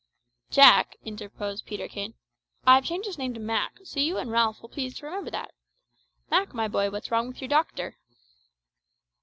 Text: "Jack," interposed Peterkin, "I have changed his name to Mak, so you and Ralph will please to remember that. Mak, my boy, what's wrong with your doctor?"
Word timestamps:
"Jack," 0.49 0.95
interposed 1.05 1.67
Peterkin, 1.67 2.15
"I 2.65 2.73
have 2.73 2.85
changed 2.85 3.05
his 3.05 3.19
name 3.19 3.35
to 3.35 3.39
Mak, 3.39 3.73
so 3.83 3.99
you 3.99 4.17
and 4.17 4.31
Ralph 4.31 4.63
will 4.63 4.69
please 4.69 4.95
to 4.97 5.05
remember 5.05 5.29
that. 5.29 5.51
Mak, 6.31 6.55
my 6.55 6.67
boy, 6.67 6.89
what's 6.89 7.11
wrong 7.11 7.27
with 7.27 7.39
your 7.39 7.49
doctor?" 7.49 7.99